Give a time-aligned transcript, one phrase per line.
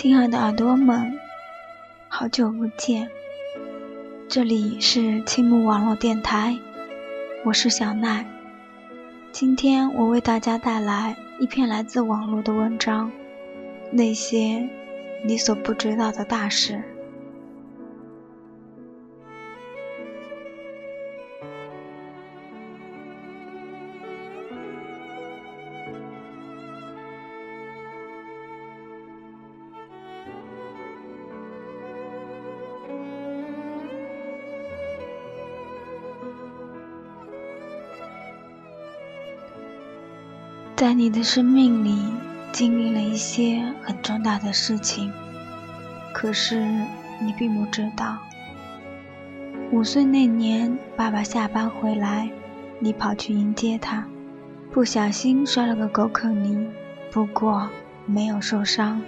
[0.00, 1.18] 亲爱的耳朵们，
[2.06, 3.10] 好久不见！
[4.28, 6.56] 这里是青木网络电台，
[7.44, 8.24] 我是小奈。
[9.32, 13.10] 今天我为大家带来一篇来自网络的文章，
[13.90, 14.68] 《那些
[15.24, 16.74] 你所不知道的大事》。
[40.78, 41.98] 在你的生命里
[42.52, 45.12] 经历了一些很重大的事情，
[46.14, 46.64] 可是
[47.20, 48.16] 你并不知道。
[49.72, 52.30] 五岁那年，爸爸下班回来，
[52.78, 54.06] 你跑去迎接他，
[54.70, 56.68] 不小心摔了个狗啃泥，
[57.10, 57.68] 不过
[58.06, 59.02] 没有受伤。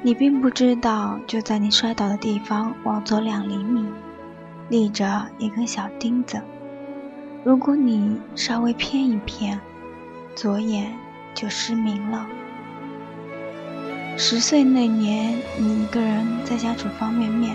[0.00, 3.84] 你并不知道，就在你摔倒的地方往左两厘米，
[4.70, 6.40] 立着一根小钉子。
[7.44, 9.60] 如果你稍微偏一偏，
[10.40, 10.90] 左眼
[11.34, 12.26] 就失明了。
[14.16, 17.54] 十岁那年，你一个人在家煮方便面，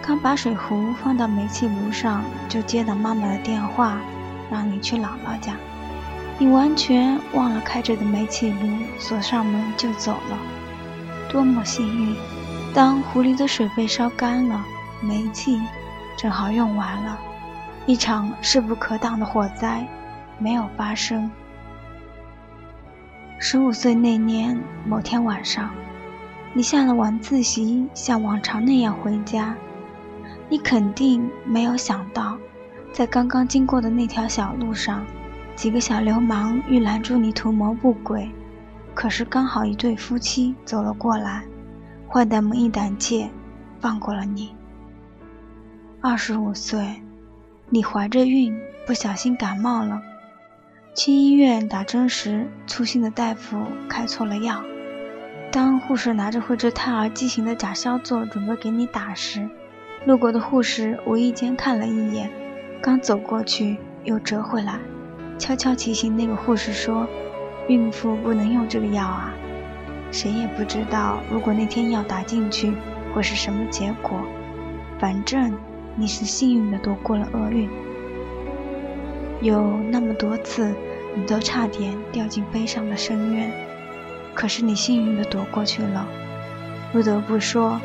[0.00, 3.98] 刚把水壶放到煤气炉上，就接到妈妈的电话，
[4.50, 5.52] 让你去姥姥家。
[6.38, 8.58] 你完全忘了开着的煤气炉，
[8.98, 10.38] 锁上门就走了。
[11.28, 12.16] 多么幸运！
[12.72, 14.64] 当壶里的水被烧干了，
[15.02, 15.60] 煤气
[16.16, 17.18] 正好用完了，
[17.84, 19.86] 一场势不可挡的火灾
[20.38, 21.30] 没有发生。
[23.44, 25.68] 十五岁那年某天晚上，
[26.54, 29.52] 你下了晚自习，像往常那样回家。
[30.48, 32.38] 你肯定没有想到，
[32.92, 35.04] 在刚刚经过的那条小路上，
[35.56, 38.30] 几个小流氓欲拦住你图谋不轨。
[38.94, 41.42] 可是刚好一对夫妻走了过来，
[42.08, 43.28] 坏蛋们一胆怯，
[43.80, 44.54] 放过了你。
[46.00, 47.02] 二十五岁，
[47.68, 48.56] 你怀着孕，
[48.86, 50.00] 不小心感冒了。
[50.94, 54.62] 去医院打针时，粗心的大夫开错了药。
[55.50, 59.48] 当护士拿着绘制胎儿畸形的假硝唑准备给你打时，
[60.04, 62.30] 路过的护士无意间看了一眼，
[62.82, 64.78] 刚走过去又折回来，
[65.38, 67.08] 悄悄提醒那个护士说
[67.68, 69.32] ：“孕妇不能用这个药啊。”
[70.12, 72.74] 谁也不知道，如果那天药打进去
[73.14, 74.20] 会是什么结果。
[74.98, 75.58] 反正
[75.96, 77.68] 你是幸运的躲过了厄运。
[79.42, 80.72] 有那么多次，
[81.16, 83.50] 你都差点掉进悲伤的深渊，
[84.34, 86.06] 可是你幸运的躲过去了。
[86.92, 87.80] 不得不说，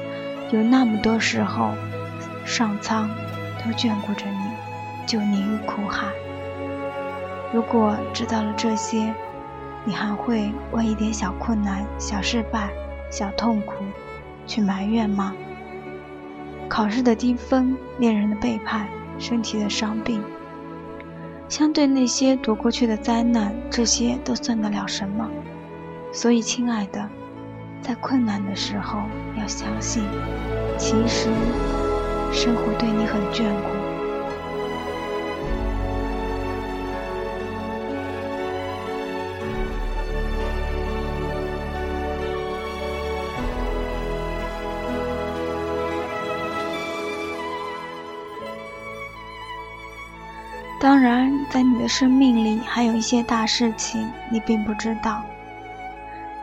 [0.52, 1.72] 有那么多时候，
[2.46, 3.10] 上苍
[3.58, 6.06] 都眷顾着你，救你于苦海。
[7.52, 9.12] 如果知道了这些，
[9.84, 12.70] 你还会为一点小困难、小失败、
[13.10, 13.84] 小痛苦
[14.46, 15.34] 去埋怨吗？
[16.70, 18.88] 考试的低分，恋人的背叛，
[19.18, 20.22] 身体的伤病。
[21.50, 25.30] 相对那些躲过去的灾难，这些都算得了什么？
[26.12, 27.10] 所以，亲爱的，
[27.82, 29.00] 在困难的时候
[29.38, 30.04] 要相信，
[30.78, 31.30] 其实
[32.34, 33.77] 生活对你很眷顾。
[51.58, 55.24] 在你的生命里还有一些大事情，你并不知道。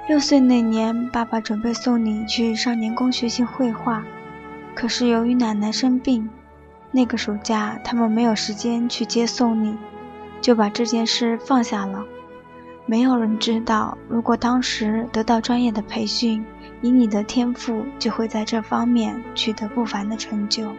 [0.09, 4.03] 六岁那年，爸爸准备送你去少年宫学习绘画，
[4.75, 6.29] 可是由于奶奶生病，
[6.91, 9.77] 那个暑假他们没有时间去接送你，
[10.41, 12.05] 就把这件事放下了。
[12.85, 16.45] 没有人知道，如果当时得到专业的培训，
[16.83, 20.73] 以你的天赋，就会在这方面取得不凡的成就。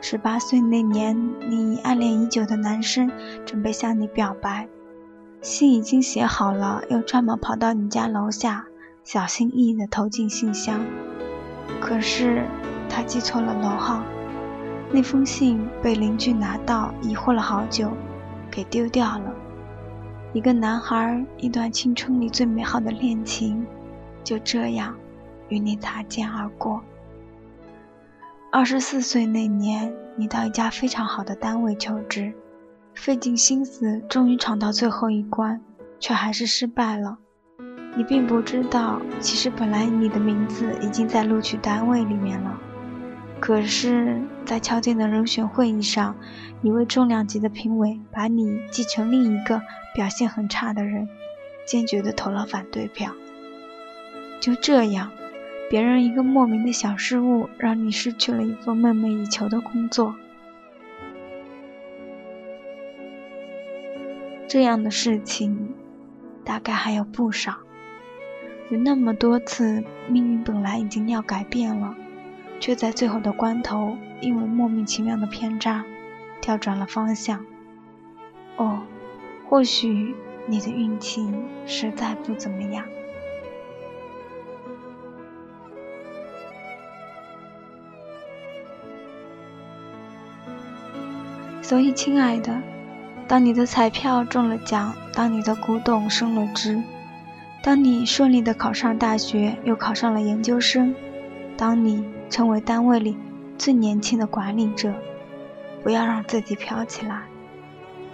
[0.00, 1.16] 十八岁那年，
[1.48, 3.10] 你暗恋已久的男生
[3.44, 4.68] 准备向你表白，
[5.40, 8.66] 信已经写好了，又专门跑到你家楼下，
[9.02, 10.80] 小心翼翼地投进信箱。
[11.80, 12.44] 可是
[12.88, 14.02] 他记错了楼号，
[14.92, 17.90] 那封信被邻居拿到，疑惑了好久，
[18.48, 19.34] 给丢掉了。
[20.32, 23.66] 一个男孩，一段青春里最美好的恋情，
[24.22, 24.94] 就这样
[25.48, 26.80] 与你擦肩而过。
[28.56, 32.32] 二十四岁那年，你到一家非常好的单位求职，
[32.94, 35.60] 费尽心思，终于闯到最后一关，
[36.00, 37.18] 却还是失败了。
[37.94, 42.58] 你并不知道，其实本来你的名字已经在录取单位里面了。
[43.40, 46.16] 可是，在敲定的人选会议上，
[46.62, 49.60] 一位重量级的评委把你记成另一个
[49.94, 51.06] 表现很差的人，
[51.66, 53.12] 坚决地投了反对票。
[54.40, 55.10] 就这样，
[55.68, 60.14] 别人一个莫名的小失误，让你失去了一份梦寐以求的工作。
[64.48, 65.74] 这样的事情，
[66.44, 67.56] 大概还有不少。
[68.70, 71.96] 有那么多次，命运本来已经要改变了，
[72.60, 75.84] 却在最后的关头，因为莫名其妙的偏差，
[76.40, 77.44] 调转了方向。
[78.56, 78.82] 哦，
[79.48, 80.14] 或许
[80.46, 81.28] 你的运气
[81.66, 82.84] 实在不怎么样。
[91.68, 92.62] 所以，亲爱的，
[93.26, 96.80] 当你的彩票中了奖，当你的古董升了值。
[97.60, 100.94] 当你顺利的考上大学，又考上了研究生，
[101.56, 103.18] 当你成为单位里
[103.58, 104.94] 最年轻的管理者，
[105.82, 107.22] 不要让自己飘起来，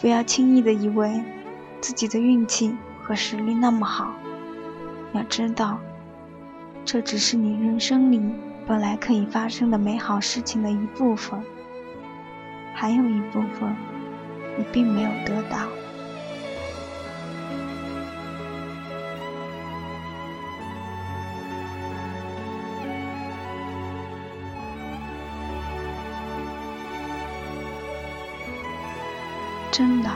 [0.00, 1.22] 不要轻易的以为
[1.82, 4.14] 自己的运气和实力那么好。
[5.12, 5.78] 要知道，
[6.86, 8.18] 这只是你人生里
[8.66, 11.38] 本来可以发生的美好事情的一部分，
[12.74, 13.74] 还有一部分
[14.58, 15.58] 你并没有得到。
[29.70, 30.10] 真的，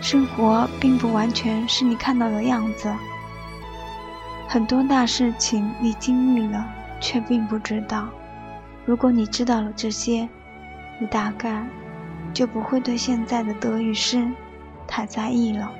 [0.00, 2.90] 生活并不完全是你看到的样子。
[4.48, 6.66] 很多大事情你经历了，
[6.98, 8.08] 却并不知道。
[8.86, 10.26] 如果你知道了这些，
[10.98, 11.66] 你大概
[12.32, 14.28] 就不会对现在的得与失
[14.86, 15.70] 太在意了。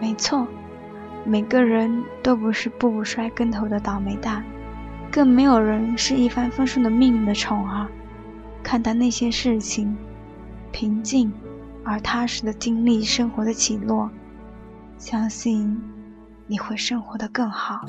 [0.00, 0.46] 没错，
[1.24, 4.44] 每个人都不是步步摔跟头的倒霉蛋，
[5.10, 7.86] 更没有人是一帆风顺的命运的宠儿。
[8.62, 9.96] 看待那些事情。
[10.70, 11.32] 平静
[11.82, 14.10] 而踏实的经历生活的起落，
[14.98, 15.80] 相信
[16.46, 17.86] 你会生活的更好。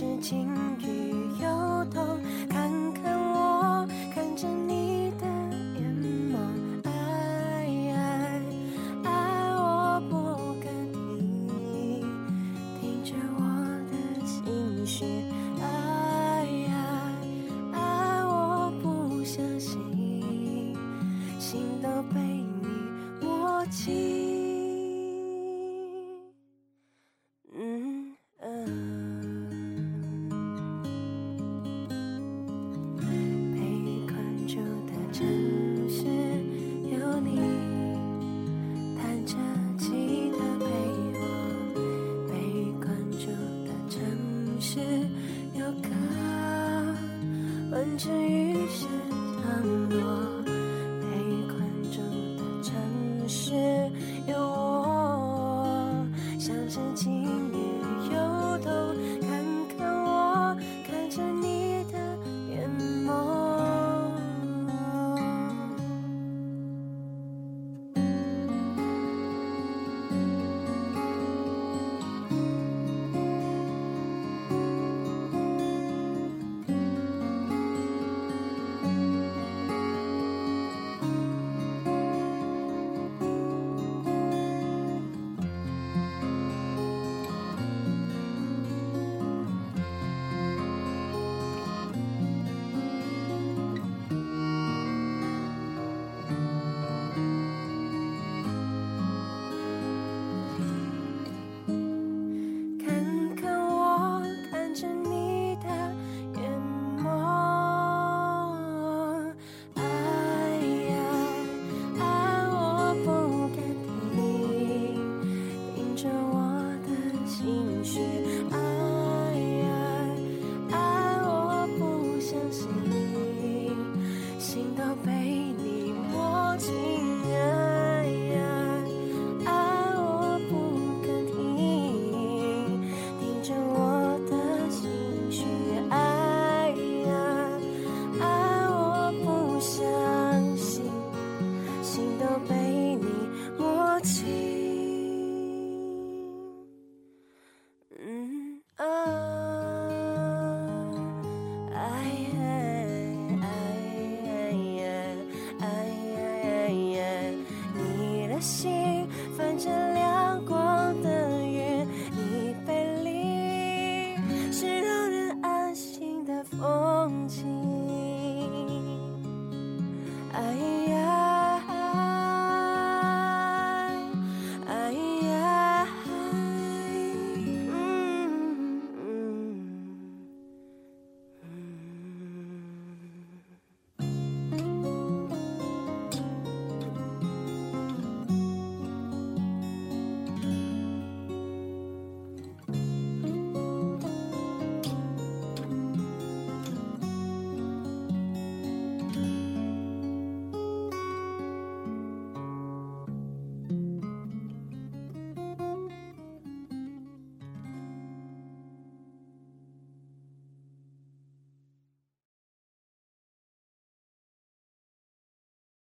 [0.00, 0.48] 是晴
[0.78, 0.86] 雨
[1.42, 2.00] 有度，
[2.48, 5.26] 看看我，看着你的
[5.76, 5.84] 眼
[6.32, 6.38] 眸，
[6.84, 6.90] 爱
[7.92, 8.42] 爱
[9.04, 9.10] 爱
[9.52, 10.14] 我不
[10.64, 10.72] 敢
[11.60, 12.00] 听，
[12.80, 13.42] 听着我
[13.90, 13.92] 的
[14.24, 14.40] 心
[14.86, 15.06] 碎，
[15.60, 15.68] 爱
[16.70, 16.72] 爱
[17.78, 19.76] 爱我不相信，
[21.38, 22.18] 心都被
[22.62, 22.66] 你
[23.20, 24.29] 摸清。